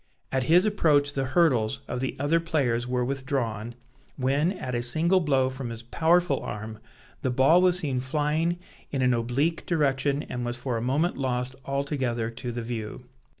At 0.31 0.45
his 0.45 0.65
approach 0.65 1.13
the 1.13 1.25
hurdles 1.25 1.81
of 1.87 1.99
the 1.99 2.15
other 2.19 2.39
players 2.39 2.87
were 2.87 3.05
withdrawn, 3.05 3.75
when, 4.17 4.51
at 4.53 4.73
a 4.73 4.81
single 4.81 5.19
blow 5.19 5.47
from 5.51 5.69
his 5.69 5.83
powerful 5.83 6.39
arm, 6.39 6.79
the 7.21 7.29
ball 7.29 7.61
was 7.61 7.77
seen 7.77 7.99
flying 7.99 8.57
in 8.89 9.03
an 9.03 9.13
oblique 9.13 9.63
direction 9.67 10.23
and 10.23 10.43
was 10.43 10.57
for 10.57 10.75
a 10.75 10.81
moment 10.81 11.19
lost 11.19 11.55
altogether 11.65 12.31
to 12.31 12.51
the 12.51 12.63
view. 12.63 13.05